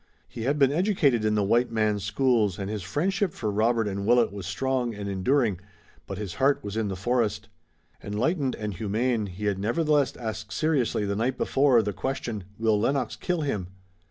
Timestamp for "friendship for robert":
2.81-3.87